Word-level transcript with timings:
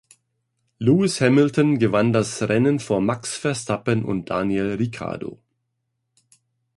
Lewis 0.79 1.21
Hamilton 1.21 1.77
gewann 1.77 2.11
das 2.11 2.41
Rennen 2.41 2.79
vor 2.79 3.01
Max 3.01 3.35
Verstappen 3.37 4.03
und 4.03 4.31
Daniel 4.31 4.77
Ricciardo. 4.79 5.37